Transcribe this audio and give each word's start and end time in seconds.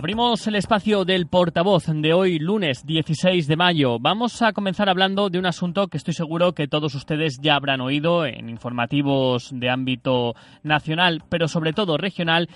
Abrimos 0.00 0.46
el 0.46 0.54
espacio 0.54 1.04
del 1.04 1.26
portavoz 1.26 1.84
de 1.88 2.14
hoy, 2.14 2.38
lunes 2.38 2.86
16 2.86 3.46
de 3.46 3.54
mayo. 3.54 3.98
Vamos 3.98 4.40
a 4.40 4.54
comenzar 4.54 4.88
hablando 4.88 5.28
de 5.28 5.38
un 5.38 5.44
asunto 5.44 5.88
que 5.88 5.98
estoy 5.98 6.14
seguro 6.14 6.54
que 6.54 6.68
todos 6.68 6.94
ustedes 6.94 7.38
ya 7.42 7.54
habrán 7.54 7.82
oído 7.82 8.24
en 8.24 8.48
informativos 8.48 9.50
de 9.52 9.68
ámbito 9.68 10.34
nacional, 10.62 11.22
pero 11.28 11.48
sobre 11.48 11.74
todo 11.74 11.98
regional. 11.98 12.48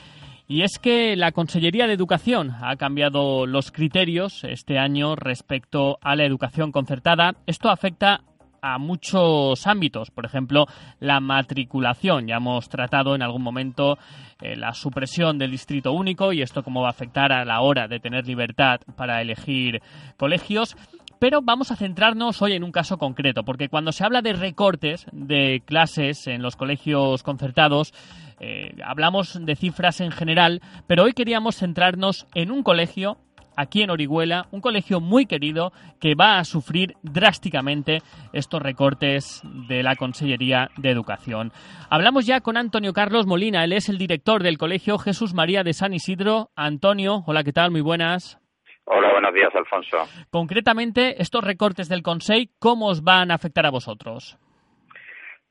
Y 0.48 0.62
es 0.62 0.78
que 0.78 1.16
la 1.16 1.32
Consellería 1.32 1.86
de 1.86 1.92
Educación 1.92 2.52
ha 2.62 2.76
cambiado 2.76 3.44
los 3.44 3.70
criterios 3.70 4.42
este 4.44 4.78
año 4.78 5.14
respecto 5.14 5.98
a 6.00 6.16
la 6.16 6.24
educación 6.24 6.72
concertada. 6.72 7.34
Esto 7.46 7.68
afecta 7.68 8.22
a 8.64 8.78
muchos 8.78 9.66
ámbitos, 9.66 10.10
por 10.10 10.24
ejemplo, 10.24 10.66
la 10.98 11.20
matriculación. 11.20 12.26
Ya 12.26 12.36
hemos 12.36 12.70
tratado 12.70 13.14
en 13.14 13.20
algún 13.20 13.42
momento 13.42 13.98
eh, 14.40 14.56
la 14.56 14.72
supresión 14.72 15.36
del 15.36 15.50
distrito 15.50 15.92
único 15.92 16.32
y 16.32 16.40
esto 16.40 16.62
cómo 16.62 16.80
va 16.80 16.88
a 16.88 16.92
afectar 16.92 17.30
a 17.30 17.44
la 17.44 17.60
hora 17.60 17.88
de 17.88 18.00
tener 18.00 18.26
libertad 18.26 18.80
para 18.96 19.20
elegir 19.20 19.82
colegios. 20.16 20.78
Pero 21.18 21.42
vamos 21.42 21.70
a 21.72 21.76
centrarnos 21.76 22.40
hoy 22.40 22.54
en 22.54 22.64
un 22.64 22.72
caso 22.72 22.96
concreto, 22.96 23.44
porque 23.44 23.68
cuando 23.68 23.92
se 23.92 24.02
habla 24.02 24.22
de 24.22 24.32
recortes 24.32 25.06
de 25.12 25.62
clases 25.66 26.26
en 26.26 26.40
los 26.40 26.56
colegios 26.56 27.22
concertados, 27.22 27.92
eh, 28.40 28.74
hablamos 28.82 29.38
de 29.44 29.56
cifras 29.56 30.00
en 30.00 30.10
general, 30.10 30.62
pero 30.86 31.04
hoy 31.04 31.12
queríamos 31.12 31.56
centrarnos 31.56 32.26
en 32.34 32.50
un 32.50 32.62
colegio 32.62 33.18
aquí 33.56 33.82
en 33.82 33.90
Orihuela, 33.90 34.46
un 34.50 34.60
colegio 34.60 35.00
muy 35.00 35.26
querido 35.26 35.72
que 36.00 36.14
va 36.14 36.38
a 36.38 36.44
sufrir 36.44 36.94
drásticamente 37.02 37.98
estos 38.32 38.62
recortes 38.62 39.42
de 39.68 39.82
la 39.82 39.96
Consellería 39.96 40.68
de 40.76 40.90
Educación. 40.90 41.52
Hablamos 41.90 42.26
ya 42.26 42.40
con 42.40 42.56
Antonio 42.56 42.92
Carlos 42.92 43.26
Molina, 43.26 43.64
él 43.64 43.72
es 43.72 43.88
el 43.88 43.98
director 43.98 44.42
del 44.42 44.58
Colegio 44.58 44.98
Jesús 44.98 45.34
María 45.34 45.62
de 45.62 45.72
San 45.72 45.94
Isidro. 45.94 46.48
Antonio, 46.56 47.22
hola, 47.26 47.44
¿qué 47.44 47.52
tal? 47.52 47.70
Muy 47.70 47.80
buenas. 47.80 48.40
Hola, 48.86 49.12
buenos 49.12 49.32
días, 49.32 49.54
Alfonso. 49.54 49.96
Concretamente, 50.30 51.20
estos 51.22 51.42
recortes 51.42 51.88
del 51.88 52.02
Consejo, 52.02 52.50
¿cómo 52.58 52.88
os 52.88 53.02
van 53.02 53.30
a 53.30 53.34
afectar 53.34 53.64
a 53.64 53.70
vosotros? 53.70 54.38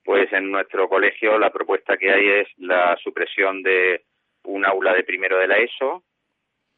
Pues 0.03 0.31
en 0.33 0.51
nuestro 0.51 0.87
colegio 0.89 1.39
la 1.39 1.49
propuesta 1.49 1.97
que 1.97 2.11
hay 2.11 2.41
es 2.41 2.47
la 2.57 2.95
supresión 3.01 3.63
de 3.63 4.03
un 4.43 4.65
aula 4.65 4.93
de 4.93 5.03
primero 5.03 5.37
de 5.37 5.47
la 5.47 5.57
ESO, 5.57 6.03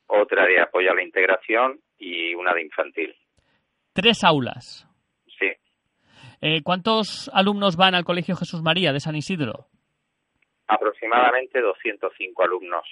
otra 0.08 0.46
de 0.46 0.60
apoyo 0.60 0.92
a 0.92 0.96
la 0.96 1.04
integración 1.04 1.80
y 1.98 2.34
una 2.36 2.54
de 2.54 2.62
infantil. 2.62 3.16
Tres 3.94 4.24
aulas. 4.24 4.88
Sí. 5.40 5.52
Eh, 6.42 6.62
¿Cuántos 6.64 7.30
alumnos 7.34 7.78
van 7.78 7.96
al 7.96 8.04
Colegio 8.04 8.36
Jesús 8.36 8.62
María 8.62 8.92
de 8.94 9.00
San 9.00 9.16
Isidro? 9.16 9.68
Aproximadamente 10.68 11.62
205 11.62 12.44
alumnos. 12.44 12.86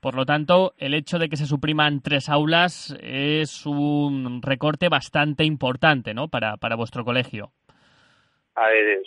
Por 0.00 0.14
lo 0.14 0.24
tanto, 0.24 0.72
el 0.78 0.94
hecho 0.94 1.18
de 1.18 1.28
que 1.28 1.36
se 1.36 1.46
supriman 1.46 2.00
tres 2.00 2.28
aulas 2.28 2.96
es 3.02 3.66
un 3.66 4.40
recorte 4.40 4.88
bastante 4.88 5.44
importante, 5.44 6.14
¿no? 6.14 6.28
Para, 6.28 6.56
para 6.58 6.76
vuestro 6.76 7.04
colegio. 7.04 7.50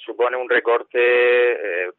supone 0.06 0.36
un 0.36 0.50
recorte 0.50 0.98
eh, 1.00 1.92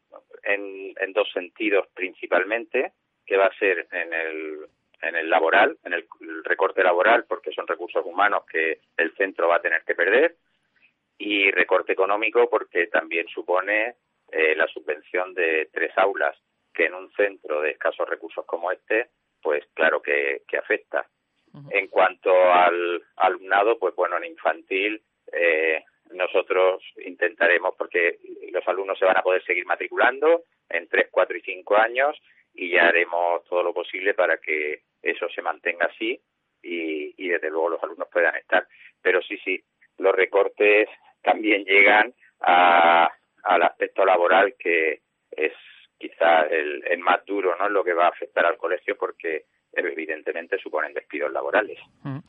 en, 0.43 0.93
en, 0.99 1.13
dos 1.13 1.27
sentidos 1.33 1.87
principalmente, 1.95 2.93
que 3.25 3.37
va 3.37 3.45
a 3.45 3.57
ser 3.57 3.87
en 3.91 4.13
el, 4.13 4.67
en 5.01 5.15
el 5.15 5.29
laboral, 5.29 5.77
en 5.83 5.93
el, 5.93 6.07
recorte 6.43 6.83
laboral, 6.83 7.25
porque 7.27 7.51
son 7.51 7.67
recursos 7.67 8.05
humanos 8.05 8.43
que 8.51 8.79
el 8.97 9.13
centro 9.15 9.47
va 9.47 9.57
a 9.57 9.61
tener 9.61 9.83
que 9.83 9.95
perder, 9.95 10.35
y 11.17 11.49
recorte 11.51 11.93
económico 11.93 12.49
porque 12.49 12.87
también 12.87 13.27
supone 13.27 13.95
eh, 14.31 14.55
la 14.55 14.67
subvención 14.67 15.33
de 15.33 15.69
tres 15.71 15.91
aulas, 15.97 16.37
que 16.73 16.85
en 16.85 16.93
un 16.93 17.11
centro 17.13 17.61
de 17.61 17.71
escasos 17.71 18.07
recursos 18.07 18.45
como 18.45 18.71
este, 18.71 19.09
pues 19.41 19.65
claro 19.73 20.01
que, 20.01 20.43
afecta. 20.57 21.07
En 21.71 21.87
cuanto 21.87 22.31
al 22.31 23.01
alumnado, 23.15 23.79
pues 23.79 23.95
bueno, 23.95 24.17
en 24.17 24.25
infantil 24.25 25.01
eh, 25.31 25.83
nosotros 26.11 26.83
intentaremos, 27.03 27.73
porque 27.75 28.19
los 28.51 28.67
alumnos 28.67 28.99
se 28.99 29.05
van 29.05 29.17
a 29.17 29.23
poder 29.23 29.43
seguir 29.43 29.65
matriculando 29.65 30.43
en 30.69 30.87
tres, 30.87 31.07
cuatro 31.09 31.35
y 31.35 31.41
cinco 31.41 31.75
años, 31.77 32.15
y 32.57 32.71
ya 32.71 32.87
haremos 32.87 33.45
todo 33.45 33.63
lo 33.63 33.73
posible 33.73 34.15
para 34.15 34.37
que 34.37 34.81
eso 35.01 35.29
se 35.29 35.43
mantenga 35.43 35.85
así 35.85 36.19
y, 36.61 37.13
y 37.15 37.29
desde 37.29 37.51
luego 37.51 37.69
los 37.69 37.83
alumnos 37.83 38.09
puedan 38.11 38.35
estar. 38.35 38.67
Pero 39.01 39.21
sí, 39.21 39.37
sí, 39.45 39.63
los 39.99 40.13
recortes 40.13 40.89
también 41.21 41.63
llegan 41.63 42.13
a, 42.41 43.09
al 43.43 43.63
aspecto 43.63 44.03
laboral 44.03 44.55
que 44.57 45.01
es 45.31 45.53
quizá 45.99 46.41
el, 46.41 46.83
el, 46.87 46.99
más 46.99 47.23
duro, 47.25 47.55
¿no? 47.57 47.69
Lo 47.69 47.83
que 47.83 47.93
va 47.93 48.05
a 48.05 48.09
afectar 48.09 48.45
al 48.45 48.57
colegio 48.57 48.97
porque 48.97 49.45
evidentemente 49.71 50.57
suponen 50.57 50.93
despidos 50.93 51.31
laborales. 51.31 51.77
Mm. 52.03 52.19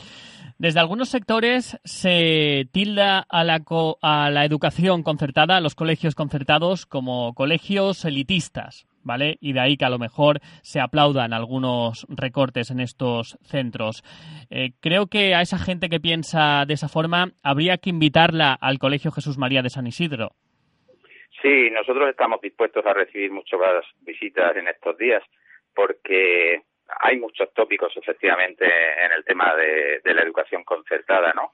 Desde 0.59 0.81
algunos 0.81 1.09
sectores 1.09 1.79
se 1.85 2.67
tilda 2.73 3.25
a 3.29 3.45
la, 3.45 3.63
a 4.03 4.31
la 4.31 4.45
educación 4.45 5.03
concertada, 5.03 5.57
a 5.57 5.61
los 5.61 5.75
colegios 5.75 6.15
concertados, 6.15 6.85
como 6.85 7.33
colegios 7.35 8.05
elitistas. 8.05 8.87
¿Vale? 9.09 9.39
Y 9.41 9.55
de 9.55 9.61
ahí 9.61 9.77
que 9.77 9.87
a 9.87 9.91
lo 9.91 9.99
mejor 9.99 10.39
se 10.63 10.81
aplaudan 10.81 11.33
algunos 11.33 12.07
recortes 12.09 12.71
en 12.71 12.79
estos 12.79 13.39
centros. 13.43 14.05
Eh, 14.51 14.73
creo 14.81 15.07
que 15.07 15.35
a 15.35 15.41
esa 15.41 15.59
gente 15.59 15.89
que 15.89 15.99
piensa 15.99 16.65
de 16.67 16.75
esa 16.75 16.89
forma 16.89 17.33
habría 17.43 17.79
que 17.79 17.91
invitarla 17.91 18.57
al 18.61 18.79
Colegio 18.79 19.11
Jesús 19.11 19.39
María 19.39 19.63
de 19.63 19.71
San 19.71 19.87
Isidro. 19.87 20.33
Sí, 21.41 21.71
nosotros 21.71 22.11
estamos 22.11 22.41
dispuestos 22.41 22.85
a 22.85 22.93
recibir 22.93 23.31
muchas 23.31 23.61
visitas 24.03 24.55
en 24.57 24.69
estos 24.69 24.99
días 24.99 25.23
porque 25.75 26.63
hay 27.01 27.19
muchos 27.19 27.53
tópicos 27.55 27.97
efectivamente 27.97 28.65
en 28.67 29.13
el 29.13 29.25
tema 29.25 29.55
de, 29.55 30.01
de 30.05 30.15
la 30.15 30.23
educación 30.23 30.65
concertada, 30.65 31.33
¿no? 31.33 31.53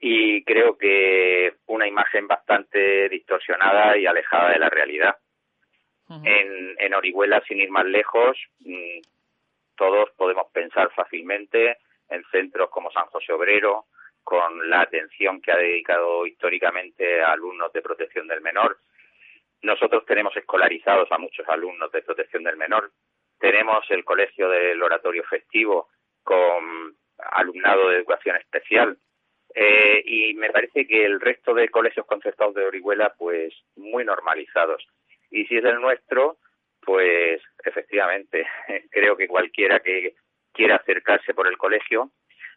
Y 0.00 0.42
creo 0.44 0.76
que 0.76 1.52
una 1.66 1.86
imagen 1.86 2.26
bastante 2.26 3.08
distorsionada 3.08 3.96
y 3.96 4.06
alejada 4.06 4.50
de 4.50 4.58
la 4.58 4.68
realidad 4.68 5.14
en, 6.24 6.76
en 6.78 6.94
Orihuela, 6.94 7.42
sin 7.46 7.60
ir 7.60 7.70
más 7.70 7.86
lejos, 7.86 8.36
mm, 8.60 9.00
todos 9.76 10.10
podemos 10.16 10.50
pensar 10.52 10.90
fácilmente 10.94 11.78
en 12.08 12.22
centros 12.30 12.70
como 12.70 12.90
San 12.92 13.06
José 13.06 13.32
Obrero, 13.32 13.86
con 14.22 14.70
la 14.70 14.82
atención 14.82 15.40
que 15.40 15.52
ha 15.52 15.56
dedicado 15.56 16.26
históricamente 16.26 17.22
a 17.22 17.32
alumnos 17.32 17.72
de 17.72 17.82
protección 17.82 18.28
del 18.28 18.40
menor. 18.40 18.78
Nosotros 19.62 20.04
tenemos 20.06 20.36
escolarizados 20.36 21.10
a 21.10 21.18
muchos 21.18 21.48
alumnos 21.48 21.90
de 21.92 22.02
protección 22.02 22.44
del 22.44 22.56
menor. 22.56 22.90
Tenemos 23.38 23.84
el 23.90 24.04
colegio 24.04 24.48
del 24.48 24.82
oratorio 24.82 25.24
festivo 25.24 25.88
con 26.22 26.96
alumnado 27.32 27.88
de 27.88 27.96
educación 27.96 28.36
especial. 28.36 28.96
Eh, 29.54 30.02
y 30.04 30.34
me 30.34 30.50
parece 30.50 30.86
que 30.86 31.04
el 31.04 31.20
resto 31.20 31.52
de 31.54 31.68
colegios 31.68 32.06
concertados 32.06 32.54
de 32.54 32.64
Orihuela, 32.64 33.14
pues 33.18 33.54
muy 33.76 34.04
normalizados. 34.04 34.86
Y 35.32 35.46
si 35.46 35.56
es 35.56 35.64
el 35.64 35.80
nuestro, 35.80 36.36
pues 36.80 37.42
efectivamente, 37.64 38.46
creo 38.90 39.16
que 39.16 39.26
cualquiera 39.26 39.80
que 39.80 40.14
quiera 40.52 40.76
acercarse 40.76 41.34
por 41.34 41.48
el 41.48 41.56
colegio 41.56 42.10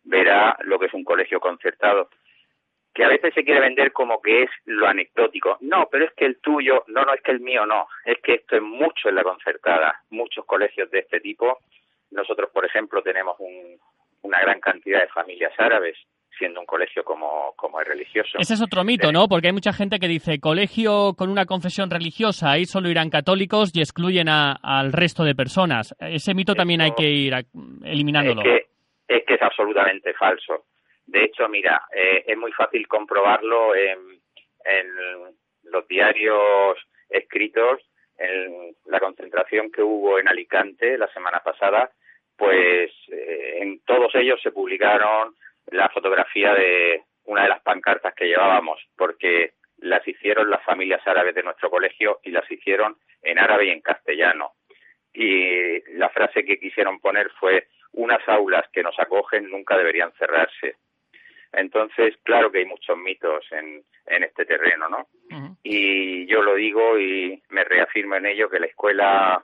verá 0.04 0.57
lo 0.62 0.77
que 0.77 0.86
es 0.86 0.94
un 0.94 1.04
colegio 1.04 1.39
concertado, 1.39 2.10
que 2.94 3.04
a 3.04 3.07
veces 3.07 3.33
se 3.33 3.44
quiere 3.44 3.62
vender 3.62 3.92
como 3.92 4.22
que 4.22 4.44
es 4.44 4.50
lo 4.66 4.88
anecdótico. 4.88 5.57
No, 5.62 5.88
pero 5.92 6.06
es 6.06 6.13
que 6.13 6.25
el 6.25 6.39
tuyo, 6.39 6.83
no, 6.88 7.04
no, 7.04 7.13
es 7.13 7.22
que 7.22 7.31
el 7.31 7.39
mío 7.39 7.66
no, 7.66 7.88
es 8.06 8.19
que 8.22 8.36
esto 8.36 8.57
es 8.57 8.62
mucho 8.62 9.10
en 9.10 9.16
la 9.16 9.24
concertada, 9.24 10.01
muchos 10.12 10.45
colegios 10.45 10.92
de 10.92 11.00
este 11.00 11.19
tipo. 11.22 11.60
Nosotros, 12.12 12.51
por 12.51 12.66
ejemplo, 12.66 13.01
tenemos 13.01 13.38
una 14.22 14.39
gran 14.42 14.60
cantidad 14.60 15.01
de 15.01 15.07
familias 15.07 15.54
árabes 15.57 15.98
siendo 16.38 16.60
un 16.60 16.66
colegio 16.66 17.04
como, 17.04 17.54
como 17.56 17.80
es 17.82 17.88
religioso. 17.88 18.38
Ese 18.38 18.54
es 18.54 18.62
otro 18.62 18.84
mito, 18.84 19.12
¿no? 19.12 19.28
Porque 19.28 19.48
hay 19.48 19.54
mucha 19.54 19.74
gente 19.74 20.00
que 20.00 20.08
dice 20.08 20.40
colegio 20.40 21.14
con 21.18 21.30
una 21.30 21.46
confesión 21.46 21.90
religiosa, 21.90 22.52
ahí 22.52 22.66
solo 22.66 22.90
irán 22.90 23.10
católicos 23.10 23.72
y 23.74 23.80
excluyen 23.80 24.30
al 24.30 24.94
resto 24.94 25.24
de 25.24 25.36
personas. 25.36 25.96
Ese 26.00 26.34
mito 26.34 26.56
también 26.56 26.82
hay 26.82 26.92
que 26.92 27.10
ir 27.10 27.34
eliminándolo. 27.84 28.42
Es 28.42 28.48
que, 28.48 28.68
es 29.08 29.26
que 29.26 29.34
es 29.36 29.42
absolutamente 29.42 30.14
falso. 30.14 30.66
De 31.06 31.24
hecho, 31.24 31.48
mira, 31.48 31.84
eh, 31.96 32.24
es 32.28 32.38
muy 32.38 32.52
fácil 32.52 32.88
comprobarlo 32.88 33.76
en, 33.76 34.00
en 34.66 34.88
los 35.64 35.88
diarios 35.88 36.78
escritos 37.10 37.82
en 38.18 38.76
la 38.86 39.00
concentración 39.00 39.72
que 39.72 39.82
hubo 39.82 40.20
en 40.20 40.28
Alicante 40.28 40.98
la 40.98 41.08
semana 41.08 41.42
pasada, 41.44 41.92
pues 42.38 42.92
eh, 43.12 43.60
en 43.62 43.80
todos 43.82 44.14
ellos 44.16 44.40
se 44.42 44.52
publicaron 44.52 45.36
la 45.68 45.90
fotografía 45.90 46.54
de 46.54 47.04
una 47.26 47.44
de 47.44 47.50
las 47.50 47.62
pancartas 47.62 48.14
que 48.14 48.28
llevábamos, 48.28 48.80
porque 48.96 49.54
las 49.78 50.08
hicieron 50.08 50.50
las 50.50 50.64
familias 50.64 51.06
árabes 51.06 51.36
de 51.36 51.44
nuestro 51.44 51.70
colegio 51.70 52.20
y 52.24 52.32
las 52.32 52.50
hicieron 52.50 52.98
en 53.22 53.40
árabe 53.40 53.66
y 53.66 53.70
en 53.72 53.82
castellano. 53.82 54.54
Y 55.14 55.82
la 55.98 56.10
frase 56.10 56.44
que 56.44 56.60
quisieron 56.60 57.00
poner 57.00 57.30
fue 57.40 57.68
unas 57.94 58.28
aulas 58.28 58.66
que 58.72 58.84
nos 58.84 58.98
acogen 59.00 59.50
nunca 59.50 59.78
deberían 59.78 60.12
cerrarse. 60.14 60.76
Entonces, 61.54 62.16
claro 62.24 62.52
que 62.52 62.60
hay 62.60 62.66
muchos 62.66 62.98
mitos 62.98 63.46
en, 63.52 63.84
en 64.08 64.24
este 64.24 64.46
terreno, 64.46 64.90
¿no? 64.90 65.08
Y 65.64 66.26
yo 66.28 66.42
lo 66.42 66.56
digo 66.56 67.00
y 67.00 67.42
me 67.50 67.64
reafirmo 67.64 68.16
en 68.16 68.26
ello 68.26 68.50
que 68.50 68.60
la 68.60 68.66
escuela 68.68 69.44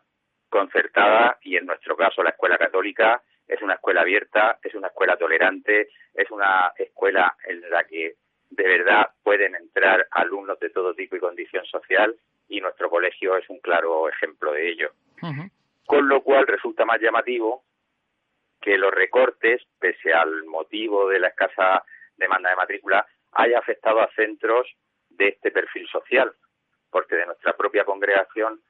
concertada 0.49 1.37
y 1.41 1.55
en 1.55 1.65
nuestro 1.65 1.95
caso 1.95 2.21
la 2.21 2.31
escuela 2.31 2.57
católica 2.57 3.21
es 3.51 3.61
una 3.61 3.73
escuela 3.73 4.01
abierta, 4.01 4.57
es 4.63 4.73
una 4.75 4.87
escuela 4.87 5.17
tolerante, 5.17 5.89
es 6.13 6.31
una 6.31 6.71
escuela 6.77 7.35
en 7.45 7.69
la 7.69 7.83
que 7.83 8.15
de 8.49 8.63
verdad 8.63 9.09
pueden 9.23 9.55
entrar 9.55 10.07
alumnos 10.11 10.57
de 10.59 10.69
todo 10.69 10.93
tipo 10.93 11.17
y 11.17 11.19
condición 11.19 11.65
social 11.65 12.15
y 12.47 12.61
nuestro 12.61 12.89
colegio 12.89 13.35
es 13.35 13.49
un 13.49 13.59
claro 13.59 14.07
ejemplo 14.07 14.53
de 14.53 14.69
ello. 14.69 14.91
Con 15.85 16.07
lo 16.07 16.21
cual 16.23 16.47
resulta 16.47 16.85
más 16.85 17.01
llamativo 17.01 17.65
que 18.61 18.77
los 18.77 18.91
recortes, 18.91 19.61
pese 19.79 20.13
al 20.13 20.45
motivo 20.45 21.09
de 21.09 21.19
la 21.19 21.27
escasa 21.27 21.83
demanda 22.15 22.51
de 22.51 22.55
matrícula, 22.55 23.05
haya 23.33 23.59
afectado 23.59 23.99
a 23.99 24.09
centros 24.15 24.65
de 25.09 25.27
este 25.29 25.51
perfil 25.51 25.87
social, 25.89 26.33
porque 26.89 27.17
de 27.17 27.25
nuestra 27.25 27.53
propia 27.57 27.83
congregación, 27.83 28.61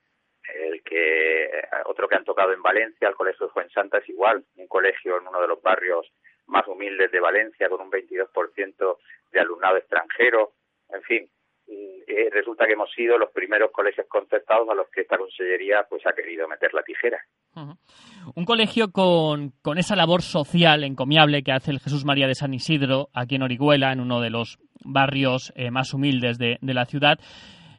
el 0.53 0.83
que 0.83 1.49
otro 1.85 2.07
que 2.07 2.15
han 2.15 2.25
tocado 2.25 2.53
en 2.53 2.61
Valencia, 2.61 3.07
el 3.07 3.15
Colegio 3.15 3.47
de 3.47 3.69
Santa 3.69 3.99
es 3.99 4.09
igual, 4.09 4.43
un 4.55 4.67
colegio 4.67 5.19
en 5.19 5.27
uno 5.27 5.41
de 5.41 5.47
los 5.47 5.61
barrios 5.61 6.11
más 6.47 6.67
humildes 6.67 7.11
de 7.11 7.19
Valencia 7.19 7.69
con 7.69 7.81
un 7.81 7.91
22% 7.91 8.97
de 9.31 9.39
alumnado 9.39 9.77
extranjero, 9.77 10.53
en 10.89 11.01
fin, 11.03 11.29
eh, 11.67 12.29
resulta 12.31 12.65
que 12.65 12.73
hemos 12.73 12.91
sido 12.91 13.17
los 13.17 13.31
primeros 13.31 13.71
colegios 13.71 14.05
concertados 14.07 14.67
a 14.69 14.75
los 14.75 14.89
que 14.89 15.01
esta 15.01 15.17
consellería 15.17 15.85
pues 15.89 16.05
ha 16.05 16.13
querido 16.13 16.47
meter 16.47 16.73
la 16.73 16.83
tijera. 16.83 17.23
Un 18.35 18.45
colegio 18.45 18.91
con, 18.91 19.51
con, 19.61 19.77
esa 19.77 19.95
labor 19.95 20.21
social 20.21 20.83
encomiable 20.83 21.44
que 21.44 21.51
hace 21.51 21.71
el 21.71 21.79
Jesús 21.79 22.03
María 22.05 22.27
de 22.27 22.35
San 22.35 22.53
Isidro 22.53 23.09
aquí 23.13 23.35
en 23.35 23.44
Orihuela, 23.44 23.91
en 23.91 23.99
uno 24.01 24.19
de 24.19 24.29
los 24.29 24.59
barrios 24.83 25.53
eh, 25.55 25.71
más 25.71 25.94
humildes 25.94 26.37
de, 26.37 26.57
de 26.61 26.73
la 26.73 26.85
ciudad. 26.85 27.19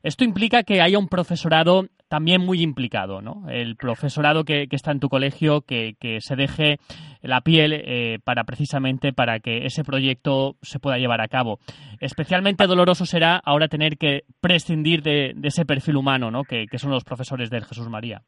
Esto 0.03 0.25
implica 0.25 0.63
que 0.63 0.81
haya 0.81 0.99
un 0.99 1.09
profesorado 1.09 1.89
también 2.13 2.43
muy 2.43 2.61
implicado, 2.61 3.23
¿no? 3.23 3.49
El 3.51 3.75
profesorado 3.75 4.45
que, 4.45 4.69
está 4.71 4.93
en 4.93 5.01
tu 5.01 5.09
colegio, 5.09 5.63
que, 5.67 5.95
se 6.21 6.37
deje 6.37 6.77
la 7.23 7.41
piel 7.41 7.73
eh, 7.73 8.19
para 8.23 8.45
precisamente 8.45 9.15
para 9.15 9.41
que 9.41 9.65
ese 9.65 9.83
proyecto 9.83 10.57
se 10.61 10.79
pueda 10.79 10.99
llevar 10.99 11.23
a 11.23 11.29
cabo. 11.29 11.57
Especialmente 12.03 12.67
doloroso 12.67 13.07
será 13.07 13.41
ahora 13.43 13.69
tener 13.69 13.97
que 13.97 14.25
prescindir 14.43 15.01
de, 15.01 15.33
ese 15.43 15.65
perfil 15.65 15.97
humano, 15.97 16.31
¿no? 16.31 16.45
Que, 16.45 16.67
son 16.77 16.91
los 16.91 17.03
profesores 17.03 17.49
del 17.49 17.65
Jesús 17.65 17.89
María. 17.89 18.21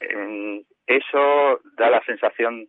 Mm, 0.00 0.62
eso 0.88 1.60
da 1.78 1.88
la 1.88 2.02
sensación, 2.04 2.66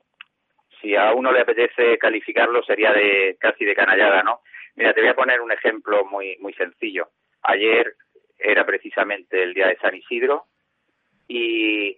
si 0.80 0.96
a 0.96 1.12
uno 1.16 1.32
le 1.32 1.42
apetece 1.42 1.98
calificarlo, 1.98 2.62
sería 2.62 2.94
de 2.94 3.36
casi 3.40 3.66
de 3.66 3.74
canallada, 3.74 4.22
¿no? 4.22 4.42
Mira, 4.76 4.94
te 4.94 5.02
voy 5.02 5.10
a 5.10 5.16
poner 5.16 5.42
un 5.42 5.52
ejemplo 5.52 6.06
muy 6.06 6.38
muy 6.40 6.54
sencillo. 6.54 7.08
Ayer 7.42 7.96
era 8.42 8.66
precisamente 8.66 9.42
el 9.42 9.54
día 9.54 9.68
de 9.68 9.78
San 9.78 9.96
Isidro. 9.96 10.46
Y 11.28 11.98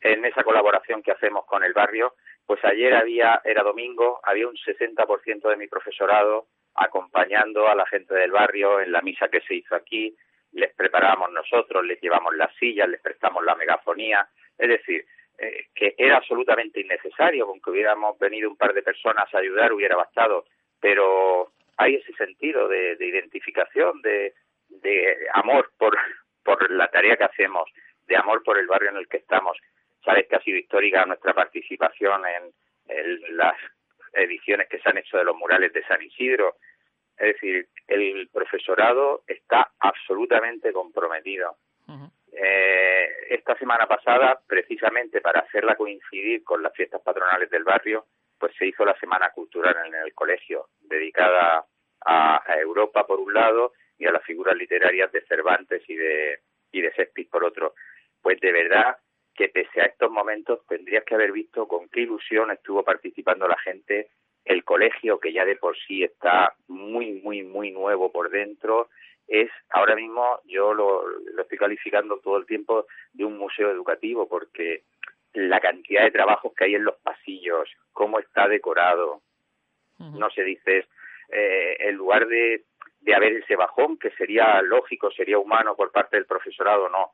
en 0.00 0.24
esa 0.24 0.42
colaboración 0.42 1.02
que 1.02 1.12
hacemos 1.12 1.44
con 1.44 1.62
el 1.62 1.72
barrio, 1.72 2.14
pues 2.46 2.64
ayer 2.64 2.94
había, 2.94 3.40
era 3.44 3.62
domingo, 3.62 4.20
había 4.24 4.48
un 4.48 4.56
60% 4.56 5.48
de 5.48 5.56
mi 5.56 5.68
profesorado 5.68 6.46
acompañando 6.74 7.68
a 7.68 7.74
la 7.74 7.86
gente 7.86 8.14
del 8.14 8.32
barrio 8.32 8.80
en 8.80 8.92
la 8.92 9.02
misa 9.02 9.28
que 9.28 9.40
se 9.42 9.54
hizo 9.54 9.74
aquí, 9.74 10.16
les 10.52 10.74
preparábamos 10.74 11.30
nosotros, 11.32 11.84
les 11.84 12.00
llevamos 12.00 12.34
las 12.34 12.54
sillas, 12.56 12.88
les 12.88 13.00
prestamos 13.00 13.44
la 13.44 13.54
megafonía, 13.54 14.26
es 14.58 14.68
decir, 14.68 15.04
eh, 15.38 15.66
que 15.74 15.94
era 15.96 16.16
absolutamente 16.16 16.80
innecesario, 16.80 17.46
con 17.46 17.60
que 17.60 17.70
hubiéramos 17.70 18.18
venido 18.18 18.50
un 18.50 18.56
par 18.56 18.72
de 18.72 18.82
personas 18.82 19.32
a 19.32 19.38
ayudar 19.38 19.72
hubiera 19.72 19.96
bastado, 19.96 20.46
pero 20.80 21.52
hay 21.76 21.96
ese 21.96 22.12
sentido 22.14 22.68
de, 22.68 22.96
de 22.96 23.06
identificación, 23.06 24.00
de, 24.02 24.34
de 24.70 25.16
amor 25.34 25.72
por, 25.76 25.96
por 26.44 26.70
la 26.70 26.88
tarea 26.88 27.16
que 27.16 27.24
hacemos, 27.24 27.70
de 28.06 28.16
amor 28.16 28.42
por 28.42 28.58
el 28.58 28.66
barrio 28.66 28.90
en 28.90 28.96
el 28.96 29.08
que 29.08 29.18
estamos. 29.18 29.58
Sabes 30.04 30.26
que 30.28 30.36
ha 30.36 30.42
sido 30.42 30.58
histórica 30.58 31.04
nuestra 31.04 31.34
participación 31.34 32.22
en, 32.26 32.52
las 33.36 33.54
ediciones 34.14 34.68
que 34.68 34.80
se 34.80 34.88
han 34.88 34.98
hecho 34.98 35.16
de 35.16 35.24
los 35.24 35.36
murales 35.36 35.72
de 35.72 35.84
San 35.84 36.02
Isidro. 36.02 36.56
Es 37.16 37.34
decir, 37.34 37.68
el 37.86 38.28
profesorado 38.32 39.22
está 39.28 39.70
absolutamente 39.78 40.72
comprometido. 40.72 41.56
eh, 42.32 43.08
esta 43.28 43.56
semana 43.58 43.86
pasada, 43.86 44.40
precisamente 44.44 45.20
para 45.20 45.40
hacerla 45.40 45.76
coincidir 45.76 46.42
con 46.42 46.62
las 46.62 46.72
fiestas 46.74 47.00
patronales 47.02 47.48
del 47.50 47.62
barrio, 47.62 48.06
pues 48.38 48.52
se 48.56 48.66
hizo 48.66 48.84
la 48.84 48.98
Semana 48.98 49.30
Cultural 49.30 49.76
en 49.86 49.94
el 49.94 50.14
colegio, 50.14 50.68
dedicada 50.80 51.64
a, 52.04 52.42
a 52.44 52.58
Europa 52.58 53.06
por 53.06 53.20
un 53.20 53.34
lado 53.34 53.72
y 54.00 54.06
a 54.06 54.12
las 54.12 54.24
figuras 54.24 54.56
literarias 54.56 55.12
de 55.12 55.20
Cervantes 55.22 55.82
y 55.88 55.94
de, 55.94 56.40
y 56.72 56.80
de 56.80 56.88
Shakespeare 56.88 57.28
por 57.30 57.44
otro. 57.44 57.74
Pues 58.20 58.40
de 58.40 58.50
verdad 58.50 58.96
que 59.34 59.48
pese 59.48 59.80
a 59.80 59.84
estos 59.84 60.10
momentos 60.10 60.66
tendrías 60.66 61.04
que 61.04 61.14
haber 61.14 61.32
visto 61.32 61.68
con 61.68 61.88
qué 61.88 62.00
ilusión 62.00 62.50
estuvo 62.50 62.82
participando 62.82 63.46
la 63.46 63.58
gente, 63.58 64.08
el 64.44 64.64
colegio 64.64 65.20
que 65.20 65.32
ya 65.32 65.44
de 65.44 65.56
por 65.56 65.76
sí 65.86 66.02
está 66.02 66.54
muy, 66.66 67.12
muy, 67.22 67.42
muy 67.42 67.70
nuevo 67.70 68.10
por 68.10 68.30
dentro, 68.30 68.88
es 69.28 69.50
ahora 69.68 69.94
mismo 69.94 70.40
yo 70.46 70.74
lo, 70.74 71.06
lo 71.06 71.42
estoy 71.42 71.58
calificando 71.58 72.18
todo 72.18 72.38
el 72.38 72.46
tiempo 72.46 72.86
de 73.12 73.24
un 73.24 73.38
museo 73.38 73.70
educativo 73.70 74.28
porque 74.28 74.82
la 75.34 75.60
cantidad 75.60 76.02
de 76.02 76.10
trabajos 76.10 76.52
que 76.54 76.64
hay 76.64 76.74
en 76.74 76.84
los 76.84 76.96
pasillos, 76.96 77.68
cómo 77.92 78.18
está 78.18 78.48
decorado, 78.48 79.20
no 79.98 80.30
se 80.30 80.42
dice, 80.42 80.86
eh, 81.30 81.76
en 81.80 81.94
lugar 81.94 82.26
de 82.26 82.64
de 83.00 83.14
haber 83.14 83.32
ese 83.32 83.56
bajón, 83.56 83.98
que 83.98 84.10
sería 84.10 84.60
lógico, 84.62 85.10
sería 85.10 85.38
humano 85.38 85.74
por 85.74 85.90
parte 85.90 86.16
del 86.16 86.26
profesorado, 86.26 86.88
no. 86.88 87.12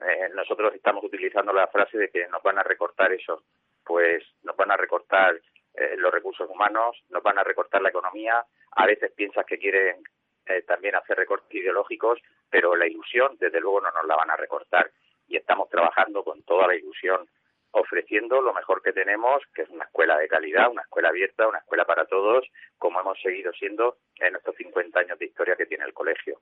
Eh, 0.00 0.28
nosotros 0.34 0.74
estamos 0.74 1.04
utilizando 1.04 1.52
la 1.52 1.68
frase 1.68 1.98
de 1.98 2.10
que 2.10 2.26
nos 2.28 2.42
van 2.42 2.58
a 2.58 2.62
recortar 2.62 3.12
eso, 3.12 3.44
pues 3.84 4.24
nos 4.42 4.56
van 4.56 4.70
a 4.70 4.76
recortar 4.76 5.40
eh, 5.74 5.94
los 5.96 6.12
recursos 6.12 6.48
humanos, 6.48 7.02
nos 7.10 7.22
van 7.22 7.38
a 7.38 7.44
recortar 7.44 7.82
la 7.82 7.90
economía, 7.90 8.44
a 8.72 8.86
veces 8.86 9.12
piensas 9.12 9.46
que 9.46 9.58
quieren 9.58 10.02
eh, 10.46 10.62
también 10.62 10.94
hacer 10.96 11.16
recortes 11.16 11.54
ideológicos, 11.54 12.20
pero 12.48 12.76
la 12.76 12.86
ilusión, 12.86 13.36
desde 13.38 13.60
luego, 13.60 13.80
no 13.80 13.90
nos 13.90 14.06
la 14.06 14.16
van 14.16 14.30
a 14.30 14.36
recortar. 14.36 14.90
Y 15.28 15.36
estamos 15.36 15.68
trabajando 15.68 16.22
con 16.22 16.42
toda 16.44 16.68
la 16.68 16.76
ilusión 16.76 17.28
ofreciendo 17.72 18.40
lo 18.40 18.54
mejor 18.54 18.82
que 18.82 18.92
tenemos, 18.92 19.42
que 19.54 19.62
es 19.62 19.70
una 19.70 19.84
escuela 19.84 20.16
de 20.16 20.28
calidad, 20.28 20.70
una 20.70 20.82
escuela 20.82 21.08
abierta, 21.08 21.46
una 21.46 21.58
escuela 21.58 21.84
para 21.84 22.06
todos, 22.06 22.46
como 22.78 23.00
hemos 23.00 23.20
seguido 23.20 23.52
siendo 23.52 23.96
en 24.18 24.34
estos 24.36 24.56
50 24.56 24.98
años 25.00 25.18
de 25.18 25.26
historia 25.26 25.56
que 25.56 25.66
tiene 25.66 25.84
el 25.84 25.92
colegio. 25.92 26.40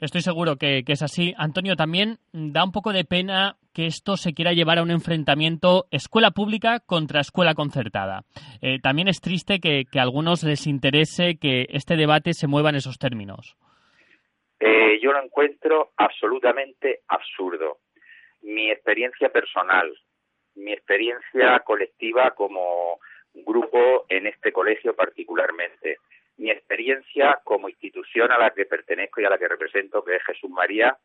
Estoy 0.00 0.20
seguro 0.20 0.56
que, 0.56 0.84
es 0.86 1.02
así. 1.02 1.34
Antonio, 1.36 1.76
también 1.76 2.18
da 2.32 2.64
un 2.64 2.72
poco 2.72 2.92
de 2.92 3.04
pena 3.04 3.56
que 3.74 3.86
esto 3.86 4.16
se 4.16 4.34
quiera 4.34 4.52
llevar 4.52 4.78
a 4.78 4.82
un 4.82 4.90
enfrentamiento 4.90 5.86
escuela 5.90 6.30
pública 6.30 6.80
contra 6.80 7.20
escuela 7.20 7.54
concertada. 7.54 8.22
Eh, 8.62 8.78
también 8.80 9.08
es 9.08 9.20
triste 9.20 9.60
que, 9.60 9.84
a 9.98 10.02
algunos 10.02 10.42
les 10.44 10.66
interese 10.66 11.38
que 11.40 11.66
este 11.70 11.96
debate 11.96 12.34
se 12.34 12.46
mueva 12.46 12.70
en 12.70 12.76
esos 12.76 12.98
términos. 12.98 13.56
Eh, 14.60 14.98
yo 15.00 15.12
lo 15.12 15.22
encuentro 15.22 15.92
absolutamente 15.96 17.00
absurdo. 17.08 17.78
Mi 18.42 18.70
experiencia 18.70 19.28
personal, 19.30 19.92
mi 20.58 20.72
experiencia 20.72 21.60
colectiva 21.60 22.32
como 22.32 22.98
grupo 23.34 24.04
en 24.08 24.26
este 24.26 24.52
colegio 24.52 24.94
particularmente, 24.94 25.98
mi 26.36 26.50
experiencia 26.50 27.40
como 27.44 27.68
institución 27.68 28.30
a 28.30 28.38
la 28.38 28.50
que 28.50 28.66
pertenezco 28.66 29.20
y 29.20 29.24
a 29.24 29.30
la 29.30 29.38
que 29.38 29.48
represento, 29.48 30.04
que 30.04 30.16
es 30.16 30.24
Jesús 30.24 30.50
María, 30.50 30.96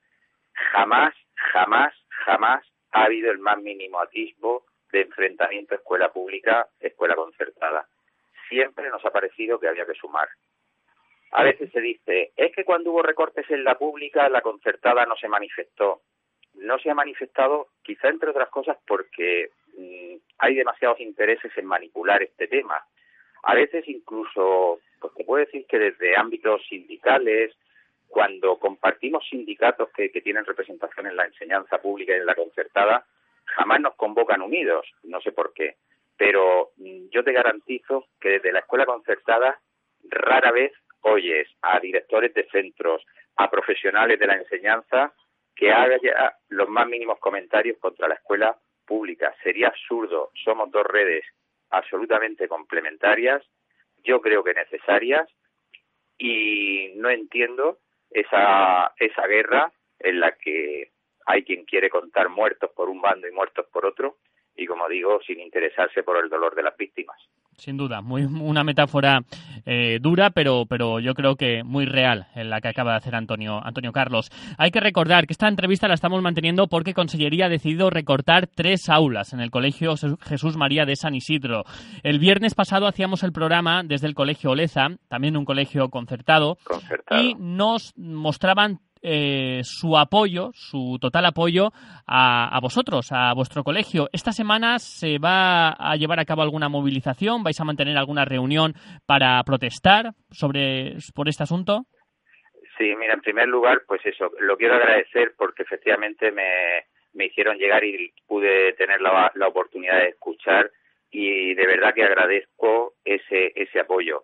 jamás, 0.53 1.13
jamás, 1.35 1.93
jamás 2.09 2.65
ha 2.91 3.05
habido 3.05 3.31
el 3.31 3.39
más 3.39 3.59
mínimo 3.61 3.99
atisbo 3.99 4.65
de 4.91 5.01
enfrentamiento 5.01 5.75
escuela 5.75 6.11
pública, 6.11 6.67
escuela 6.79 7.15
concertada. 7.15 7.87
Siempre 8.47 8.89
nos 8.89 9.03
ha 9.05 9.11
parecido 9.11 9.59
que 9.59 9.67
había 9.67 9.85
que 9.85 9.95
sumar. 9.95 10.29
A 11.31 11.43
veces 11.43 11.71
se 11.71 11.81
dice, 11.81 12.31
es 12.35 12.55
que 12.55 12.63
cuando 12.63 12.91
hubo 12.91 13.01
recortes 13.01 13.49
en 13.49 13.63
la 13.63 13.75
pública, 13.75 14.29
la 14.29 14.41
concertada 14.41 15.05
no 15.07 15.15
se 15.15 15.27
manifestó 15.27 16.01
no 16.55 16.79
se 16.79 16.89
ha 16.89 16.95
manifestado, 16.95 17.67
quizá 17.81 18.09
entre 18.09 18.29
otras 18.29 18.49
cosas, 18.49 18.77
porque 18.87 19.51
mm, 19.77 20.15
hay 20.39 20.55
demasiados 20.55 20.99
intereses 20.99 21.51
en 21.57 21.65
manipular 21.65 22.21
este 22.23 22.47
tema. 22.47 22.83
A 23.43 23.55
veces 23.55 23.87
incluso, 23.87 24.79
pues 24.99 25.13
te 25.15 25.23
puedo 25.23 25.45
decir 25.45 25.65
que 25.67 25.79
desde 25.79 26.15
ámbitos 26.15 26.65
sindicales 26.67 27.53
cuando 28.07 28.59
compartimos 28.59 29.27
sindicatos 29.27 29.89
que, 29.89 30.11
que 30.11 30.21
tienen 30.21 30.45
representación 30.45 31.07
en 31.07 31.15
la 31.15 31.25
enseñanza 31.25 31.81
pública 31.81 32.13
y 32.13 32.19
en 32.19 32.27
la 32.27 32.35
concertada, 32.35 33.05
jamás 33.45 33.81
nos 33.81 33.95
convocan 33.95 34.41
unidos, 34.41 34.85
no 35.03 35.19
sé 35.21 35.31
por 35.31 35.51
qué, 35.53 35.77
pero 36.17 36.71
mm, 36.77 37.09
yo 37.09 37.23
te 37.23 37.33
garantizo 37.33 38.05
que 38.21 38.29
desde 38.29 38.51
la 38.51 38.59
escuela 38.59 38.85
concertada 38.85 39.59
rara 40.03 40.51
vez 40.51 40.71
oyes 41.01 41.47
a 41.61 41.79
directores 41.79 42.33
de 42.33 42.47
centros, 42.49 43.03
a 43.35 43.49
profesionales 43.49 44.19
de 44.19 44.27
la 44.27 44.35
enseñanza 44.35 45.13
que 45.55 45.71
haga 45.71 45.97
los 46.49 46.69
más 46.69 46.87
mínimos 46.87 47.19
comentarios 47.19 47.77
contra 47.79 48.07
la 48.07 48.15
escuela 48.15 48.57
pública. 48.85 49.33
Sería 49.43 49.67
absurdo. 49.67 50.31
Somos 50.43 50.71
dos 50.71 50.85
redes 50.85 51.23
absolutamente 51.69 52.47
complementarias, 52.47 53.43
yo 54.03 54.21
creo 54.21 54.43
que 54.43 54.53
necesarias, 54.53 55.27
y 56.17 56.93
no 56.95 57.09
entiendo 57.09 57.79
esa, 58.11 58.93
esa 58.97 59.27
guerra 59.27 59.71
en 59.99 60.19
la 60.19 60.33
que 60.33 60.91
hay 61.25 61.43
quien 61.43 61.65
quiere 61.65 61.89
contar 61.89 62.29
muertos 62.29 62.71
por 62.75 62.89
un 62.89 63.01
bando 63.01 63.27
y 63.27 63.31
muertos 63.31 63.65
por 63.71 63.85
otro, 63.85 64.17
y 64.55 64.67
como 64.67 64.87
digo, 64.87 65.19
sin 65.25 65.39
interesarse 65.39 66.03
por 66.03 66.17
el 66.17 66.29
dolor 66.29 66.53
de 66.53 66.63
las 66.63 66.77
víctimas. 66.77 67.17
Sin 67.63 67.77
duda, 67.77 68.01
muy 68.01 68.23
una 68.23 68.65
metáfora 68.65 69.21
eh, 69.65 69.97
dura, 70.01 70.31
pero, 70.31 70.65
pero 70.67 70.99
yo 70.99 71.13
creo 71.13 71.37
que 71.37 71.63
muy 71.63 71.85
real 71.85 72.27
en 72.35 72.49
la 72.49 72.59
que 72.59 72.67
acaba 72.67 72.91
de 72.91 72.97
hacer 72.97 73.15
Antonio, 73.15 73.65
Antonio 73.65 73.93
Carlos. 73.93 74.29
Hay 74.57 74.69
que 74.69 74.81
recordar 74.81 75.27
que 75.27 75.31
esta 75.31 75.47
entrevista 75.47 75.87
la 75.87 75.93
estamos 75.93 76.21
manteniendo 76.21 76.67
porque 76.67 76.93
Consellería 76.93 77.45
ha 77.45 77.49
decidido 77.49 77.89
recortar 77.89 78.47
tres 78.47 78.89
aulas 78.89 79.31
en 79.31 79.39
el 79.39 79.49
Colegio 79.49 79.95
Jesús 80.23 80.57
María 80.57 80.85
de 80.85 80.97
San 80.97 81.15
Isidro. 81.15 81.63
El 82.03 82.19
viernes 82.19 82.53
pasado 82.53 82.85
hacíamos 82.85 83.23
el 83.23 83.31
programa 83.31 83.81
desde 83.85 84.07
el 84.07 84.13
Colegio 84.13 84.51
Oleza, 84.51 84.89
también 85.07 85.37
un 85.37 85.45
colegio 85.45 85.87
concertado, 85.87 86.57
concertado. 86.65 87.23
y 87.23 87.35
nos 87.35 87.93
mostraban 87.95 88.81
eh, 89.03 89.59
su 89.63 89.97
apoyo, 89.97 90.51
su 90.53 90.97
total 90.99 91.25
apoyo 91.25 91.71
a, 92.07 92.57
vosotros, 92.61 93.11
a 93.11 93.33
vuestro 93.33 93.63
colegio. 93.63 94.07
Esta 94.13 94.31
semana 94.31 94.79
se 94.79 95.19
va 95.19 95.71
a 95.71 95.95
llevar 95.97 96.19
a 96.21 96.25
cabo 96.25 96.41
alguna 96.41 96.69
movilización, 96.69 97.43
vais 97.43 97.59
a 97.59 97.65
mantener 97.65 97.97
alguna 97.97 98.23
reunión 98.23 98.73
para 99.05 99.43
protestar 99.43 100.13
sobre 100.31 100.95
por 101.13 101.27
este 101.27 101.43
asunto. 101.43 101.85
Sí, 102.77 102.95
mira, 102.95 103.13
en 103.13 103.21
primer 103.21 103.47
lugar, 103.47 103.81
pues 103.85 104.03
eso, 104.05 104.31
lo 104.39 104.55
quiero 104.57 104.75
agradecer 104.75 105.33
porque 105.37 105.63
efectivamente 105.63 106.31
me, 106.31 106.85
me 107.13 107.25
hicieron 107.25 107.57
llegar 107.57 107.83
y 107.83 108.13
pude 108.25 108.73
tener 108.73 109.01
la, 109.01 109.31
la 109.35 109.47
oportunidad 109.47 109.99
de 109.99 110.09
escuchar 110.09 110.71
y 111.11 111.53
de 111.53 111.67
verdad 111.67 111.93
que 111.93 112.03
agradezco 112.03 112.93
ese, 113.03 113.51
ese 113.55 113.81
apoyo. 113.81 114.23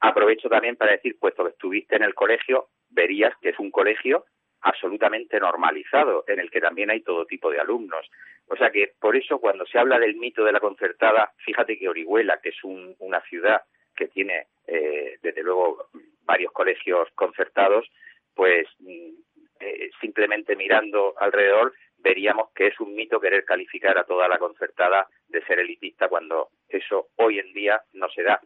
Aprovecho 0.00 0.48
también 0.48 0.76
para 0.76 0.92
decir, 0.92 1.16
puesto 1.18 1.44
que 1.44 1.50
estuviste 1.50 1.96
en 1.96 2.02
el 2.02 2.14
colegio, 2.14 2.68
verías 2.96 3.36
que 3.40 3.50
es 3.50 3.58
un 3.60 3.70
colegio 3.70 4.24
absolutamente 4.62 5.38
normalizado, 5.38 6.24
en 6.26 6.40
el 6.40 6.50
que 6.50 6.60
también 6.60 6.90
hay 6.90 7.02
todo 7.02 7.26
tipo 7.26 7.50
de 7.50 7.60
alumnos. 7.60 8.10
O 8.48 8.56
sea 8.56 8.70
que 8.70 8.94
por 8.98 9.14
eso 9.14 9.38
cuando 9.38 9.66
se 9.66 9.78
habla 9.78 9.98
del 9.98 10.16
mito 10.16 10.44
de 10.44 10.52
la 10.52 10.60
concertada, 10.60 11.32
fíjate 11.44 11.78
que 11.78 11.88
Orihuela, 11.88 12.40
que 12.40 12.48
es 12.48 12.64
una 12.64 13.20
ciudad 13.22 13.62
que 13.94 14.08
tiene 14.08 14.46
eh, 14.66 15.18
desde 15.22 15.42
luego 15.42 15.88
varios 16.24 16.52
colegios 16.52 17.08
concertados, 17.14 17.88
pues 18.34 18.66
mm, 18.80 19.10
eh, 19.60 19.90
simplemente 20.00 20.56
mirando 20.56 21.14
alrededor 21.18 21.72
veríamos 21.98 22.50
que 22.54 22.68
es 22.68 22.78
un 22.80 22.94
mito 22.94 23.20
querer 23.20 23.44
calificar 23.44 23.96
a 23.98 24.04
toda 24.04 24.28
la 24.28 24.38
concertada 24.38 25.08
de 25.28 25.42
ser 25.44 25.60
elitista 25.60 26.08
cuando 26.08 26.50
eso 26.68 27.08
hoy 27.16 27.38
en 27.38 27.52
día 27.52 27.80
no 27.94 28.08
se 28.10 28.22
da. 28.22 28.40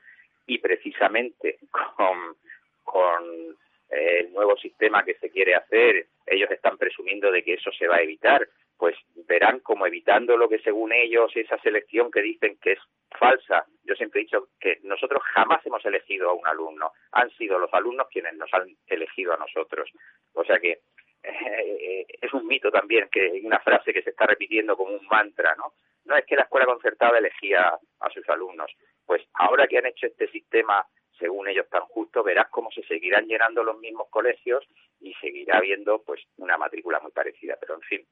Y 0.47 0.59
precisamente 0.59 1.59
con, 1.71 2.37
con 2.85 3.57
el 3.91 4.33
nuevo 4.33 4.57
sistema 4.57 5.05
que 5.05 5.15
se 5.15 5.31
quiere 5.31 5.55
hacer, 5.55 6.07
ellos 6.27 6.51
están 6.51 6.79
presumiendo 6.79 7.31
de 7.31 7.43
que 7.43 7.55
eso 7.55 7.71
se 7.73 7.89
va 7.89 7.97
a 7.97 8.03
evitar, 8.03 8.49
pues 8.77 8.97
verán 9.29 9.61
como 9.61 9.87
evitando 9.87 10.37
lo 10.37 10.49
que 10.49 10.59
según 10.61 10.93
ellos 10.93 11.31
esa 11.35 11.59
selección 11.59 12.11
que 12.11 12.23
dicen 12.23 12.57
que 12.63 12.73
es 12.73 12.79
falsa. 13.19 13.67
Yo 13.85 13.95
siempre 13.95 14.21
he 14.21 14.25
dicho 14.25 14.49
que 14.59 14.79
nosotros 14.85 15.23
jamás 15.35 15.65
hemos 15.67 15.85
elegido 15.85 16.31
a 16.31 16.35
un 16.35 16.47
alumno, 16.47 16.93
han 17.13 17.31
sido 17.33 17.59
los 17.59 17.73
alumnos 17.75 18.09
quienes 18.11 18.35
nos 18.37 18.53
han 18.55 18.75
elegido 18.87 19.35
a 19.35 19.37
nosotros. 19.37 19.91
O 20.33 20.45
sea 20.45 20.59
que 20.59 20.81
eh, 21.23 22.07
es 22.09 22.33
un 22.33 22.47
mito 22.47 22.71
también 22.71 23.09
que 23.11 23.41
una 23.45 23.61
frase 23.61 23.93
que 23.93 24.03
se 24.03 24.11
está 24.11 24.27
repitiendo 24.27 24.77
como 24.77 24.95
un 24.95 25.07
mantra, 25.09 25.55
¿no? 25.57 25.75
No 26.07 26.17
es 26.17 26.25
que 26.25 26.37
la 26.37 26.45
escuela 26.45 26.67
concertada 26.67 27.19
elegía 27.19 27.79
a 28.01 28.11
sus 28.11 28.27
alumnos. 28.29 28.73
Pues 29.05 29.23
ahora 29.35 29.67
que 29.67 29.79
han 29.79 29.87
hecho 29.87 30.07
este 30.07 30.29
sistema 30.29 30.87
según 31.21 31.49
ellos 31.49 31.69
tan 31.69 31.83
justo, 31.83 32.25
verás 32.25 32.49
cómo 32.49 32.71
se 32.73 32.83
seguirán 32.83 33.27
llenando 33.27 33.63
los 33.63 33.79
mismos 33.79 34.09
colegios 34.11 34.67
y 35.01 35.15
seguirá 35.15 35.59
habiendo 35.59 36.03
pues 36.03 36.21
una 36.39 36.59
matrícula 36.59 36.99
muy 37.01 37.13
parecida. 37.13 37.57
Pero 37.61 37.75
en 37.75 37.83
fin, 37.83 38.07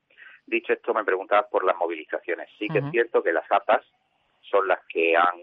dicho 0.47 0.73
esto, 0.73 0.95
me 0.95 1.05
preguntabas 1.05 1.47
por 1.51 1.65
las 1.65 1.77
movilizaciones. 1.77 2.49
Sí 2.59 2.69
que 2.69 2.79
es 2.79 2.91
cierto 2.91 3.23
que 3.23 3.33
las 3.33 3.51
APAS 3.51 3.85
son 4.43 4.69
las 4.69 4.81
que 4.87 5.17
han, 5.17 5.41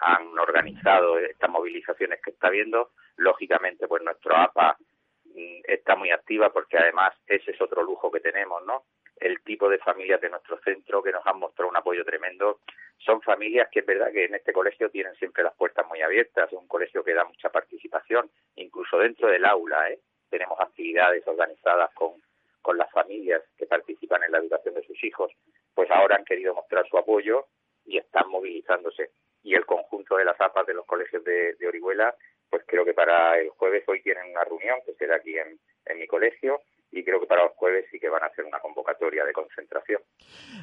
han 0.00 0.38
organizado 0.38 1.18
estas 1.18 1.50
movilizaciones 1.50 2.20
que 2.22 2.30
está 2.30 2.48
viendo. 2.48 2.92
Lógicamente, 3.16 3.86
pues 3.88 4.02
nuestro 4.02 4.36
APA 4.36 4.76
mm, 5.24 5.60
está 5.64 5.96
muy 5.96 6.10
activa 6.10 6.52
porque 6.52 6.78
además 6.78 7.14
ese 7.26 7.50
es 7.50 7.60
otro 7.60 7.82
lujo 7.82 8.10
que 8.10 8.20
tenemos, 8.20 8.64
¿no? 8.64 8.84
El 9.18 9.40
tipo 9.42 9.68
de 9.68 9.78
familias 9.78 10.20
de 10.20 10.30
nuestro 10.30 10.58
centro 10.60 11.02
que 11.02 11.12
nos 11.12 11.26
han 11.26 11.38
mostrado 11.38 11.70
un 11.70 11.76
apoyo 11.76 12.04
tremendo. 12.04 12.60
Son 12.98 13.20
familias 13.22 13.68
que 13.70 13.80
es 13.80 13.86
verdad 13.86 14.12
que 14.12 14.24
en 14.24 14.34
este 14.34 14.52
colegio 14.52 14.90
tienen 14.90 15.14
siempre 15.16 15.42
las 15.42 15.54
puertas 15.54 15.86
muy 15.86 16.00
abiertas, 16.00 16.52
es 16.52 16.58
un 16.58 16.68
colegio 16.68 17.04
que 17.04 17.14
da 17.14 17.24
mucha 17.24 17.50
participación, 17.50 18.30
incluso 18.56 18.98
dentro 18.98 19.28
del 19.28 19.44
aula, 19.44 19.90
¿eh? 19.90 20.00
tenemos 20.30 20.58
actividades 20.60 21.26
organizadas 21.26 21.92
con, 21.94 22.14
con 22.62 22.76
las 22.78 22.90
familias 22.90 23.42
que 23.56 23.66
participan 23.66 24.22
en 24.24 24.32
la 24.32 24.38
educación 24.38 24.74
de 24.74 24.82
sus 24.82 25.02
hijos, 25.04 25.32
pues 25.74 25.90
ahora 25.90 26.16
han 26.16 26.24
querido 26.24 26.54
mostrar 26.54 26.86
su 26.88 26.96
apoyo 26.98 27.46
y 27.84 27.98
están 27.98 28.28
movilizándose. 28.28 29.10
Y 29.42 29.54
el 29.54 29.64
conjunto 29.64 30.16
de 30.16 30.24
las 30.24 30.40
APAs 30.40 30.66
de 30.66 30.74
los 30.74 30.86
colegios 30.86 31.22
de, 31.22 31.54
de 31.54 31.68
Orihuela, 31.68 32.14
pues 32.50 32.64
creo 32.66 32.84
que 32.84 32.94
para 32.94 33.38
el 33.38 33.50
jueves 33.50 33.84
hoy 33.86 34.02
tienen 34.02 34.30
una 34.30 34.44
reunión 34.44 34.78
que 34.84 34.94
será 34.94 35.16
aquí 35.16 35.38
en, 35.38 35.58
en 35.84 35.98
mi 35.98 36.06
colegio 36.06 36.60
y 36.92 37.04
creo 37.04 37.20
que 37.20 37.26
para 37.26 37.44
los 37.44 37.52
jueves 37.56 37.86
sí 37.90 37.98
que 37.98 38.08
van 38.08 38.22
a 38.22 38.26
hacer 38.26 38.44
una 38.44 38.58
convocatoria 38.58 39.24
de 39.24 39.32
concentración. 39.32 40.00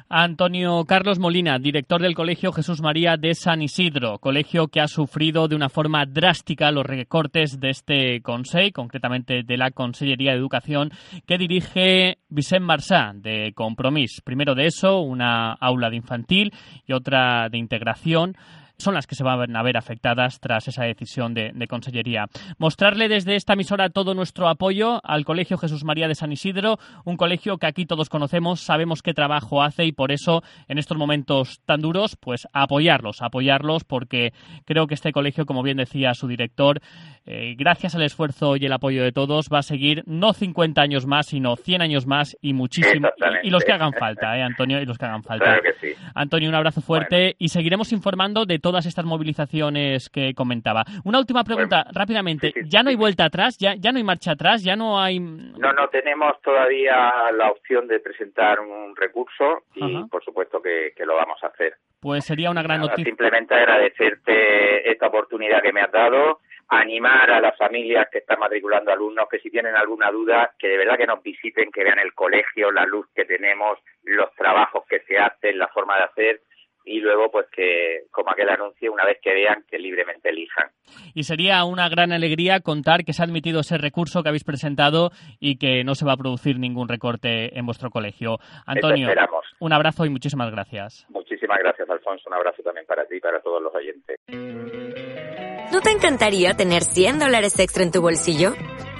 Antonio 0.08 0.84
Carlos 0.86 1.18
Molina, 1.18 1.58
director 1.58 2.00
del 2.00 2.14
Colegio 2.14 2.52
Jesús 2.52 2.80
María 2.80 3.16
de 3.16 3.34
San 3.34 3.62
Isidro, 3.62 4.18
colegio 4.18 4.68
que 4.68 4.80
ha 4.80 4.88
sufrido 4.88 5.48
de 5.48 5.56
una 5.56 5.68
forma 5.68 6.04
drástica 6.06 6.70
los 6.70 6.84
recortes 6.86 7.60
de 7.60 7.70
este 7.70 8.20
Consejo, 8.22 8.74
concretamente 8.74 9.42
de 9.44 9.56
la 9.56 9.70
Consellería 9.70 10.32
de 10.32 10.38
Educación, 10.38 10.90
que 11.26 11.38
dirige 11.38 12.18
Vicente 12.28 12.64
Marsá, 12.64 13.12
de 13.14 13.52
Compromís. 13.54 14.20
Primero 14.22 14.54
de 14.54 14.66
eso, 14.66 15.00
una 15.00 15.52
aula 15.54 15.90
de 15.90 15.96
infantil 15.96 16.52
y 16.86 16.92
otra 16.92 17.48
de 17.48 17.58
integración 17.58 18.36
son 18.78 18.94
las 18.94 19.06
que 19.06 19.14
se 19.14 19.24
van 19.24 19.54
a 19.56 19.62
ver 19.62 19.76
afectadas 19.76 20.40
tras 20.40 20.68
esa 20.68 20.84
decisión 20.84 21.34
de, 21.34 21.52
Consellería. 21.68 22.26
Mostrarle 22.58 23.08
desde 23.08 23.36
esta 23.36 23.54
emisora 23.54 23.88
todo 23.88 24.14
nuestro 24.14 24.48
apoyo 24.48 25.00
al 25.02 25.24
Colegio 25.24 25.56
Jesús 25.56 25.82
María 25.82 26.08
de 26.08 26.14
San 26.14 26.30
Isidro, 26.30 26.78
un 27.04 27.16
colegio 27.16 27.56
que 27.56 27.66
aquí 27.66 27.86
todos 27.86 28.10
conocemos, 28.10 28.60
sabemos 28.60 29.02
qué 29.02 29.14
trabajo 29.14 29.62
hace 29.62 29.86
y 29.86 29.92
por 29.92 30.12
eso 30.12 30.42
en 30.68 30.78
estos 30.78 30.98
momentos 30.98 31.60
tan 31.64 31.80
duros, 31.80 32.16
pues 32.16 32.46
apoyarlos, 32.52 33.22
apoyarlos 33.22 33.84
porque 33.84 34.32
creo 34.66 34.86
que 34.86 34.94
este 34.94 35.12
colegio, 35.12 35.46
como 35.46 35.62
bien 35.62 35.78
decía 35.78 36.12
su 36.12 36.28
director, 36.28 36.80
eh, 37.24 37.54
gracias 37.56 37.94
al 37.94 38.02
esfuerzo 38.02 38.56
y 38.56 38.66
el 38.66 38.72
apoyo 38.72 39.02
de 39.02 39.12
todos, 39.12 39.48
va 39.52 39.60
a 39.60 39.62
seguir 39.62 40.02
no 40.06 40.34
50 40.34 40.82
años 40.82 41.06
más, 41.06 41.26
sino 41.26 41.56
100 41.56 41.80
años 41.80 42.06
más 42.06 42.36
y 42.42 42.52
muchísimo. 42.52 43.08
Y, 43.42 43.50
los 43.50 43.64
que 43.64 43.72
hagan 43.72 43.92
falta, 43.94 44.36
¿eh, 44.36 44.42
Antonio? 44.42 44.80
Y 44.80 44.86
los 44.86 44.98
que 44.98 45.06
hagan 45.06 45.22
falta. 45.22 45.58
Antonio, 46.14 46.48
un 46.48 46.54
abrazo 46.54 46.82
fuerte 46.82 47.34
y 47.38 47.48
seguiremos 47.48 47.92
informando 47.92 48.44
de 48.44 48.58
todas 48.64 48.86
estas 48.86 49.04
movilizaciones 49.04 50.08
que 50.08 50.32
comentaba. 50.32 50.84
Una 51.04 51.18
última 51.18 51.44
pregunta, 51.44 51.84
rápidamente. 51.92 52.50
¿Ya 52.64 52.82
no 52.82 52.88
hay 52.88 52.96
vuelta 52.96 53.26
atrás? 53.26 53.58
¿Ya, 53.58 53.74
¿Ya 53.76 53.92
no 53.92 53.98
hay 53.98 54.04
marcha 54.04 54.32
atrás? 54.32 54.64
¿Ya 54.64 54.74
no 54.74 54.98
hay...? 54.98 55.20
No, 55.20 55.70
no 55.74 55.88
tenemos 55.88 56.40
todavía 56.40 57.12
la 57.36 57.50
opción 57.50 57.86
de 57.86 58.00
presentar 58.00 58.60
un 58.60 58.96
recurso 58.96 59.64
y 59.74 60.04
por 60.04 60.24
supuesto 60.24 60.62
que, 60.62 60.94
lo 61.04 61.14
vamos 61.14 61.36
a 61.42 61.48
hacer. 61.48 61.74
Pues 62.00 62.24
sería 62.24 62.50
una 62.50 62.62
gran 62.62 62.80
noticia. 62.80 63.04
Simplemente 63.04 63.54
agradecerte 63.54 64.90
esta 64.90 65.08
oportunidad 65.08 65.60
que 65.60 65.72
me 65.74 65.82
has 65.82 65.92
dado 65.92 66.40
animar 66.68 67.30
a 67.32 67.42
las 67.42 67.58
familias 67.58 68.08
que 68.10 68.20
están 68.20 68.38
matriculando 68.38 68.90
alumnos 68.90 69.28
que 69.30 69.40
si 69.40 69.50
tienen 69.50 69.76
alguna 69.76 70.10
duda, 70.10 70.54
que 70.58 70.68
de 70.68 70.78
verdad 70.78 70.96
que 70.96 71.06
nos 71.06 71.22
visiten, 71.22 71.70
que 71.70 71.84
vean 71.84 71.98
el 71.98 72.14
colegio, 72.14 72.72
la 72.72 72.86
luz 72.86 73.06
que 73.14 73.26
tenemos, 73.26 73.78
los 74.04 74.32
trabajos 74.34 74.84
que 74.88 75.00
se 75.00 75.18
hacen, 75.18 75.58
la 75.58 75.68
forma 75.68 75.98
de 75.98 76.04
hacer 76.04 76.40
y 76.84 77.00
luego 77.00 77.30
pues 77.30 77.46
que 77.50 78.04
como 78.10 78.30
aquel 78.30 78.48
anuncio 78.48 78.92
una 78.92 79.04
vez 79.04 79.18
que 79.22 79.32
vean 79.32 79.64
que 79.70 79.78
libremente 79.78 80.28
elijan. 80.28 80.68
Y 81.14 81.24
sería 81.24 81.64
una 81.64 81.88
gran 81.88 82.12
alegría 82.12 82.60
contar 82.60 83.04
que 83.04 83.12
se 83.12 83.22
ha 83.22 83.24
admitido 83.24 83.60
ese 83.60 83.78
recurso 83.78 84.22
que 84.22 84.28
habéis 84.28 84.44
presentado 84.44 85.10
y 85.40 85.56
que 85.58 85.84
no 85.84 85.94
se 85.94 86.04
va 86.04 86.12
a 86.12 86.16
producir 86.16 86.58
ningún 86.58 86.88
recorte 86.88 87.58
en 87.58 87.66
vuestro 87.66 87.90
colegio. 87.90 88.38
Antonio, 88.66 89.08
un 89.60 89.72
abrazo 89.72 90.04
y 90.04 90.10
muchísimas 90.10 90.50
gracias. 90.50 91.06
Muchísimas 91.08 91.58
gracias, 91.58 91.88
Alfonso. 91.88 92.24
Un 92.28 92.34
abrazo 92.34 92.62
también 92.62 92.86
para 92.86 93.06
ti 93.06 93.16
y 93.16 93.20
para 93.20 93.40
todos 93.40 93.62
los 93.62 93.74
oyentes. 93.74 94.18
¿No 95.72 95.80
te 95.80 95.90
encantaría 95.90 96.54
tener 96.54 96.82
100 96.82 97.18
dólares 97.18 97.58
extra 97.58 97.82
en 97.82 97.90
tu 97.90 98.00
bolsillo? 98.00 98.52